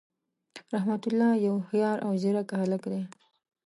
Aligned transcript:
رحمت 0.73 1.03
الله 1.09 1.31
یو 1.45 1.55
هوښیار 1.67 1.97
او 2.05 2.11
ځیرک 2.21 2.47
هللک 2.59 2.83
دی. 2.91 3.01